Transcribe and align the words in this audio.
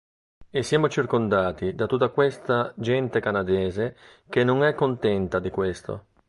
E 0.49 0.63
siamo 0.63 0.89
circondati 0.89 1.75
da 1.75 1.85
tutta 1.85 2.09
questa 2.09 2.73
gente 2.75 3.19
canadese 3.19 3.95
che 4.29 4.43
non 4.43 4.63
è 4.63 4.73
contenta 4.73 5.37
di 5.37 5.51
questo. 5.51 6.05